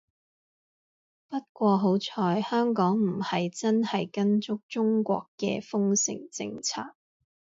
[1.29, 6.95] 不過好彩香港唔係真係跟足中國啲封城政策